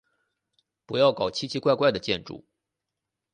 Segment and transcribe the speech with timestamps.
[0.87, 2.43] 不要搞奇奇怪怪的建筑。